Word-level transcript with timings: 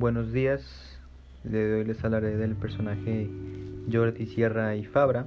Buenos 0.00 0.32
días, 0.32 0.62
le 1.44 1.68
doy 1.68 1.84
les 1.84 2.02
hablaré 2.02 2.34
del 2.38 2.56
personaje 2.56 3.28
Jordi 3.92 4.24
Sierra 4.24 4.74
y 4.74 4.86
Fabra, 4.86 5.26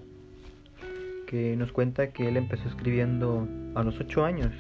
que 1.28 1.56
nos 1.56 1.72
cuenta 1.72 2.08
que 2.12 2.28
él 2.28 2.38
empezó 2.38 2.68
escribiendo 2.70 3.48
a 3.76 3.84
los 3.84 4.00
8 4.00 4.26
años 4.26 4.52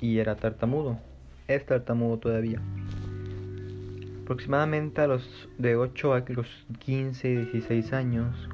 y 0.00 0.16
era 0.16 0.36
tartamudo, 0.36 0.98
es 1.46 1.66
tartamudo 1.66 2.16
todavía. 2.20 2.58
Aproximadamente 4.22 5.02
a 5.02 5.08
los 5.08 5.28
de 5.58 5.76
8 5.76 6.14
a 6.14 6.24
los 6.28 6.48
15, 6.78 7.48
16 7.52 7.92
años, 7.92 8.48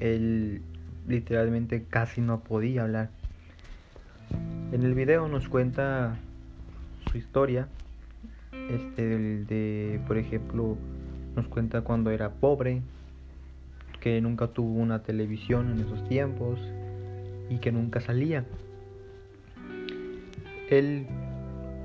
él 0.00 0.62
literalmente 1.06 1.84
casi 1.84 2.22
no 2.22 2.40
podía 2.40 2.84
hablar. 2.84 3.10
En 4.72 4.82
el 4.84 4.94
video 4.94 5.28
nos 5.28 5.50
cuenta 5.50 6.16
su 7.12 7.18
historia 7.18 7.68
este 8.70 9.06
de 9.06 9.15
por 10.06 10.18
ejemplo 10.18 10.76
nos 11.34 11.46
cuenta 11.48 11.82
cuando 11.82 12.10
era 12.10 12.30
pobre 12.30 12.82
que 14.00 14.20
nunca 14.20 14.48
tuvo 14.48 14.80
una 14.80 15.02
televisión 15.02 15.70
en 15.70 15.80
esos 15.80 16.08
tiempos 16.08 16.60
y 17.50 17.58
que 17.58 17.72
nunca 17.72 18.00
salía. 18.00 18.44
Él 20.70 21.06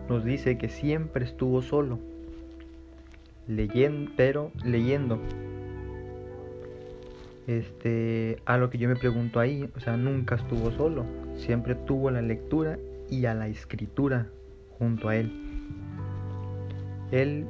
nos 0.10 0.24
dice 0.24 0.58
que 0.58 0.70
siempre 0.70 1.26
estuvo 1.26 1.62
solo 1.62 2.00
leyendo 3.48 4.12
pero 4.16 4.52
leyendo. 4.64 5.20
Este 7.48 8.38
a 8.46 8.58
lo 8.58 8.70
que 8.70 8.78
yo 8.78 8.88
me 8.88 8.96
pregunto 8.96 9.40
ahí 9.40 9.68
o 9.76 9.80
sea 9.80 9.98
nunca 9.98 10.36
estuvo 10.36 10.72
solo 10.72 11.06
siempre 11.36 11.74
tuvo 11.74 12.12
la 12.12 12.22
lectura 12.22 12.78
y 13.10 13.26
a 13.26 13.34
la 13.34 13.48
escritura 13.48 14.28
junto 14.78 15.10
a 15.10 15.16
él. 15.16 15.32
Él 17.12 17.46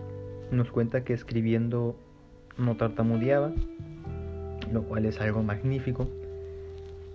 nos 0.52 0.72
cuenta 0.72 1.04
que 1.04 1.14
escribiendo 1.14 1.96
no 2.58 2.76
tartamudeaba, 2.78 3.52
lo 4.72 4.84
cual 4.84 5.06
es 5.06 5.20
algo 5.20 5.42
magnífico, 5.44 6.08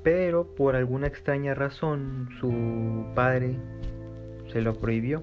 pero 0.03 0.47
por 0.47 0.77
alguna 0.77 1.07
extraña 1.07 1.55
razón 1.55 2.29
su 2.41 3.05
padre 3.15 3.57
se 4.53 4.63
lo 4.63 4.75
prohibió, 4.75 5.23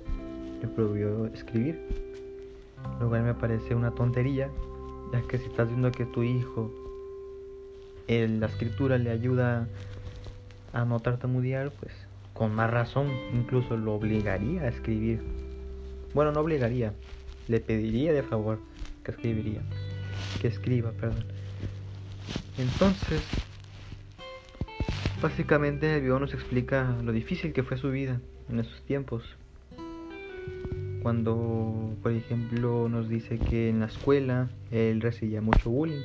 le 0.61 0.67
prohibió 0.67 1.25
escribir, 1.27 1.79
lo 2.99 3.09
cual 3.09 3.23
me 3.23 3.33
parece 3.33 3.75
una 3.75 3.91
tontería, 3.91 4.49
ya 5.11 5.21
que 5.27 5.37
si 5.37 5.45
estás 5.45 5.67
viendo 5.67 5.91
que 5.91 6.05
tu 6.05 6.23
hijo 6.23 6.71
la 8.07 8.45
escritura 8.47 8.97
le 8.97 9.09
ayuda 9.09 9.67
a 10.73 10.85
no 10.85 10.99
tartamudear, 10.99 11.71
pues 11.79 11.93
con 12.33 12.53
más 12.53 12.69
razón 12.69 13.07
incluso 13.33 13.77
lo 13.77 13.95
obligaría 13.95 14.63
a 14.63 14.67
escribir. 14.67 15.21
Bueno, 16.13 16.31
no 16.31 16.41
obligaría, 16.41 16.93
le 17.47 17.59
pediría 17.59 18.13
de 18.13 18.23
favor 18.23 18.59
que 19.03 19.11
escribiría, 19.11 19.61
que 20.41 20.47
escriba, 20.47 20.91
perdón. 20.91 21.25
Entonces, 22.57 23.21
básicamente 25.21 25.95
el 25.95 26.01
video 26.01 26.19
nos 26.19 26.33
explica 26.33 26.95
lo 27.03 27.11
difícil 27.11 27.53
que 27.53 27.63
fue 27.63 27.77
su 27.77 27.89
vida 27.89 28.21
en 28.49 28.59
esos 28.59 28.81
tiempos. 28.83 29.23
Cuando, 31.01 31.95
por 32.01 32.13
ejemplo, 32.13 32.87
nos 32.87 33.09
dice 33.09 33.37
que 33.37 33.69
en 33.69 33.81
la 33.81 33.87
escuela 33.87 34.49
él 34.71 35.01
recibía 35.01 35.41
mucho 35.41 35.69
bullying 35.69 36.01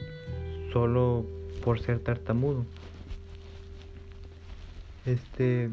solo 0.73 1.25
por 1.64 1.80
ser 1.80 2.00
tartamudo. 2.00 2.64
Este 5.06 5.70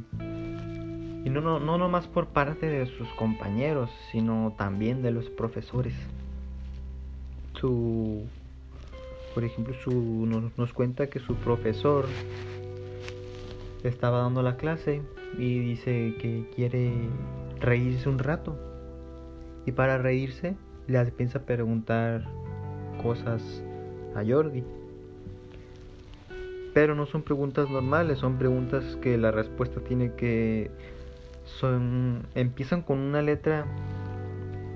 y 1.26 1.31
no, 1.31 1.42
no, 1.42 1.59
no 1.59 1.80
nomás 1.80 2.06
por 2.06 2.28
parte 2.28 2.68
de 2.68 2.86
sus 2.86 3.09
compañeros, 3.16 3.90
sino 4.12 4.54
también 4.59 5.02
de 5.02 5.09
los 5.09 5.28
profesores. 5.31 5.96
Su, 7.59 8.25
por 9.34 9.44
ejemplo, 9.44 9.74
su, 9.84 9.91
nos, 10.28 10.56
nos 10.56 10.72
cuenta 10.72 11.08
que 11.08 11.19
su 11.19 11.34
profesor 11.38 12.06
estaba 13.84 14.19
dando 14.19 14.44
la 14.44 14.56
clase 14.56 15.02
y 15.40 15.58
dice 15.58 16.14
que 16.22 16.47
quiere 16.56 16.94
reírse 17.59 18.08
un 18.08 18.19
rato. 18.19 18.56
Y 19.66 19.72
para 19.72 19.97
reírse 19.97 20.56
le 20.85 21.03
piensa 21.06 21.40
preguntar 21.40 22.24
cosas 23.02 23.41
a 24.16 24.24
Jordi. 24.24 24.64
Pero 26.75 26.94
no 26.94 27.08
son 27.08 27.24
preguntas 27.24 27.68
normales, 27.68 28.19
son 28.19 28.38
preguntas 28.38 28.84
que 29.02 29.18
la 29.18 29.31
respuesta 29.31 29.80
tiene 29.80 30.14
que 30.14 30.69
son 31.45 32.28
empiezan 32.35 32.81
con 32.81 33.00
una 33.00 33.22
letra 33.22 33.66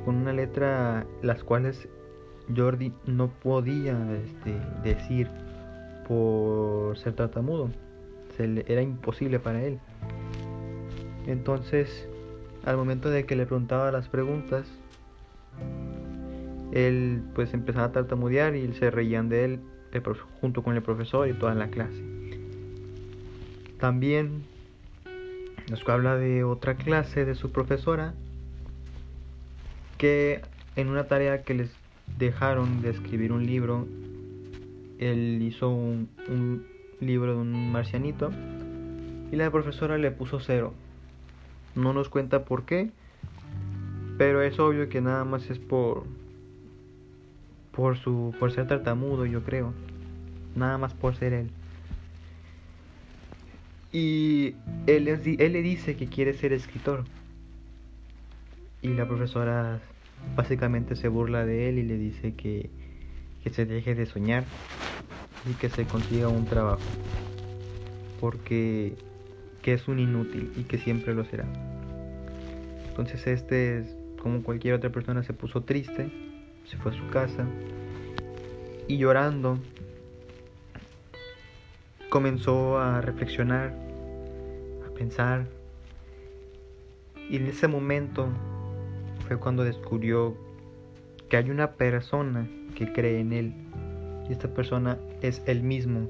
con 0.05 0.15
una 0.15 0.33
letra 0.33 1.05
las 1.21 1.43
cuales 1.43 1.89
Jordi 2.55 2.93
no 3.05 3.27
podía 3.27 3.97
este, 4.13 4.55
decir 4.83 5.29
por 6.07 6.97
ser 6.97 7.13
tartamudo. 7.13 7.69
Se 8.37 8.63
era 8.67 8.81
imposible 8.81 9.39
para 9.39 9.61
él. 9.61 9.79
Entonces 11.27 12.07
al 12.65 12.77
momento 12.77 13.09
de 13.09 13.25
que 13.25 13.35
le 13.35 13.45
preguntaba 13.45 13.91
las 13.91 14.09
preguntas 14.09 14.67
él 16.71 17.23
pues 17.33 17.53
empezaba 17.53 17.85
a 17.85 17.91
tartamudear 17.91 18.55
y 18.55 18.71
se 18.73 18.91
reían 18.91 19.29
de 19.29 19.45
él 19.45 19.59
junto 20.39 20.63
con 20.63 20.75
el 20.75 20.83
profesor 20.83 21.27
y 21.27 21.33
toda 21.33 21.55
la 21.55 21.69
clase. 21.69 22.03
También 23.79 24.43
nos 25.69 25.87
habla 25.87 26.15
de 26.15 26.43
otra 26.43 26.75
clase 26.75 27.25
de 27.25 27.35
su 27.35 27.51
profesora 27.51 28.13
que 29.97 30.41
en 30.75 30.87
una 30.87 31.05
tarea 31.05 31.43
que 31.43 31.53
les 31.53 31.71
dejaron 32.17 32.81
de 32.81 32.89
escribir 32.89 33.31
un 33.31 33.45
libro, 33.45 33.87
él 34.97 35.41
hizo 35.41 35.69
un, 35.69 36.09
libro 36.99 37.33
de 37.33 37.39
un 37.39 37.71
marcianito 37.71 38.29
y 39.31 39.35
la 39.35 39.51
profesora 39.51 39.97
le 39.97 40.11
puso 40.11 40.39
cero. 40.39 40.73
No 41.75 41.93
nos 41.93 42.09
cuenta 42.09 42.43
por 42.45 42.65
qué, 42.65 42.91
pero 44.17 44.41
es 44.41 44.59
obvio 44.59 44.89
que 44.89 45.01
nada 45.01 45.23
más 45.23 45.49
es 45.49 45.59
por 45.59 46.03
por 47.71 47.97
su 47.97 48.33
por 48.39 48.51
ser 48.51 48.67
tartamudo, 48.67 49.25
yo 49.25 49.43
creo. 49.43 49.73
Nada 50.55 50.77
más 50.77 50.93
por 50.93 51.15
ser 51.15 51.33
él. 51.33 51.49
Y 53.91 54.55
él, 54.87 55.07
él 55.07 55.53
le 55.53 55.61
dice 55.61 55.95
que 55.95 56.07
quiere 56.07 56.33
ser 56.33 56.53
escritor. 56.53 57.05
Y 58.81 58.89
la 58.89 59.07
profesora 59.07 59.79
básicamente 60.35 60.95
se 60.95 61.07
burla 61.07 61.45
de 61.45 61.69
él 61.69 61.79
y 61.79 61.83
le 61.83 61.97
dice 61.97 62.33
que, 62.33 62.69
que 63.43 63.49
se 63.49 63.65
deje 63.65 63.95
de 63.95 64.05
soñar 64.05 64.45
y 65.49 65.53
que 65.53 65.69
se 65.69 65.85
consiga 65.85 66.27
un 66.27 66.45
trabajo. 66.45 66.81
Porque 68.19 68.95
que 69.61 69.73
es 69.73 69.87
un 69.87 69.99
inútil 69.99 70.51
y 70.55 70.63
que 70.63 70.77
siempre 70.77 71.13
lo 71.13 71.25
será. 71.25 71.45
Entonces 72.89 73.25
este, 73.27 73.85
como 74.21 74.43
cualquier 74.43 74.75
otra 74.75 74.89
persona, 74.89 75.23
se 75.23 75.33
puso 75.33 75.61
triste, 75.63 76.11
se 76.65 76.77
fue 76.77 76.91
a 76.91 76.95
su 76.95 77.07
casa 77.09 77.45
y 78.87 78.97
llorando 78.97 79.59
comenzó 82.09 82.79
a 82.79 83.01
reflexionar, 83.01 83.73
a 84.85 84.93
pensar. 84.93 85.47
Y 87.29 87.37
en 87.37 87.47
ese 87.47 87.67
momento 87.67 88.27
fue 89.27 89.37
cuando 89.37 89.63
descubrió 89.63 90.35
que 91.29 91.37
hay 91.37 91.51
una 91.51 91.73
persona 91.73 92.49
que 92.75 92.91
cree 92.91 93.19
en 93.19 93.33
él. 93.33 93.53
Y 94.27 94.33
esta 94.33 94.53
persona 94.53 94.97
es 95.21 95.41
él 95.45 95.61
mismo. 95.61 96.09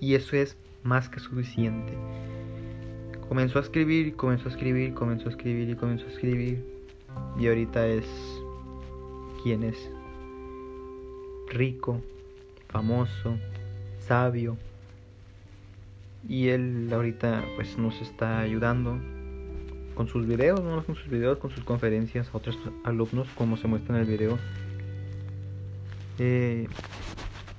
Y 0.00 0.14
eso 0.14 0.36
es 0.36 0.56
más 0.82 1.08
que 1.08 1.20
suficiente. 1.20 1.94
Comenzó 3.28 3.58
a 3.58 3.62
escribir, 3.62 4.16
comenzó 4.16 4.48
a 4.48 4.52
escribir, 4.52 4.94
comenzó 4.94 5.26
a 5.28 5.30
escribir 5.30 5.70
y 5.70 5.76
comenzó 5.76 6.06
a 6.06 6.10
escribir. 6.10 6.64
Y 7.38 7.46
ahorita 7.46 7.86
es 7.86 8.06
quien 9.42 9.62
es. 9.62 9.90
Rico, 11.48 12.00
famoso, 12.68 13.38
sabio. 14.06 14.56
Y 16.28 16.48
él 16.48 16.88
ahorita 16.92 17.44
pues 17.56 17.76
nos 17.76 18.00
está 18.00 18.40
ayudando 18.40 18.98
con 19.94 20.08
sus 20.08 20.26
videos, 20.26 20.62
no 20.62 20.84
con 20.84 20.96
sus 20.96 21.08
videos, 21.08 21.38
con 21.38 21.50
sus 21.50 21.64
conferencias 21.64 22.28
a 22.32 22.36
otros 22.36 22.58
alumnos 22.84 23.28
como 23.36 23.56
se 23.56 23.68
muestra 23.68 23.96
en 23.96 24.02
el 24.02 24.08
video. 24.08 24.38
Eh, 26.18 26.68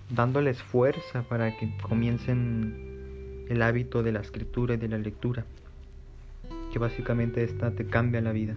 dándoles 0.09 0.61
fuerza 0.61 1.23
para 1.23 1.57
que 1.57 1.71
comiencen 1.81 3.45
el 3.49 3.61
hábito 3.61 4.03
de 4.03 4.11
la 4.11 4.21
escritura 4.21 4.75
y 4.75 4.77
de 4.77 4.87
la 4.87 4.97
lectura. 4.97 5.45
Que 6.71 6.79
básicamente 6.79 7.43
esta 7.43 7.71
te 7.71 7.85
cambia 7.85 8.21
la 8.21 8.31
vida. 8.31 8.55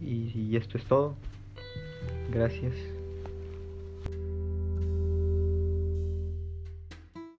y 0.00 0.56
esto 0.56 0.76
es 0.76 0.84
todo. 0.84 1.14
Gracias. 2.32 3.01